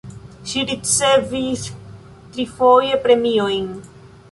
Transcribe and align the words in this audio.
Ŝi 0.51 0.61
ricevis 0.69 1.67
trifoje 1.67 3.01
premiojn. 3.07 3.73